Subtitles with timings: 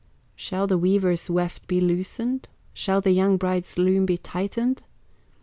[0.35, 4.81] "Shall the weaver's weft be loosened, Shall the young bride's loom be tightened?